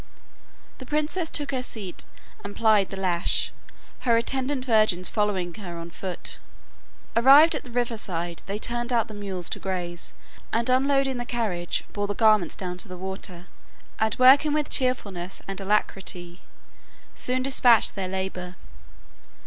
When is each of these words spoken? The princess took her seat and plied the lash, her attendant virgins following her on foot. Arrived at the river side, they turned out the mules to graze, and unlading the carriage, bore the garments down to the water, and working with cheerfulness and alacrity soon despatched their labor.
The 0.79 0.85
princess 0.87 1.29
took 1.29 1.51
her 1.51 1.61
seat 1.61 2.05
and 2.43 2.55
plied 2.55 2.89
the 2.89 2.97
lash, 2.99 3.53
her 3.99 4.17
attendant 4.17 4.65
virgins 4.65 5.07
following 5.09 5.53
her 5.53 5.77
on 5.77 5.91
foot. 5.91 6.39
Arrived 7.15 7.53
at 7.53 7.65
the 7.65 7.69
river 7.69 7.99
side, 7.99 8.41
they 8.47 8.57
turned 8.57 8.91
out 8.91 9.09
the 9.09 9.13
mules 9.13 9.47
to 9.51 9.59
graze, 9.59 10.15
and 10.51 10.71
unlading 10.71 11.17
the 11.17 11.23
carriage, 11.23 11.83
bore 11.93 12.07
the 12.07 12.15
garments 12.15 12.55
down 12.55 12.79
to 12.79 12.87
the 12.87 12.97
water, 12.97 13.45
and 13.99 14.15
working 14.17 14.53
with 14.53 14.71
cheerfulness 14.71 15.39
and 15.47 15.61
alacrity 15.61 16.41
soon 17.13 17.43
despatched 17.43 17.93
their 17.93 18.07
labor. 18.09 18.55